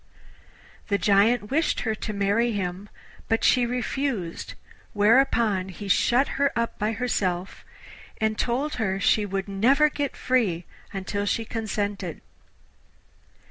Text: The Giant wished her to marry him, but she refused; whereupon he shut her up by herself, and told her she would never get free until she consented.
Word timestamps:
The 0.87 0.97
Giant 0.97 1.51
wished 1.51 1.81
her 1.81 1.93
to 1.93 2.11
marry 2.11 2.53
him, 2.53 2.89
but 3.29 3.43
she 3.43 3.67
refused; 3.67 4.55
whereupon 4.93 5.69
he 5.69 5.87
shut 5.87 6.27
her 6.27 6.51
up 6.57 6.79
by 6.79 6.93
herself, 6.93 7.63
and 8.19 8.35
told 8.35 8.77
her 8.77 8.99
she 8.99 9.27
would 9.27 9.47
never 9.47 9.89
get 9.91 10.17
free 10.17 10.65
until 10.91 11.27
she 11.27 11.45
consented. 11.45 12.21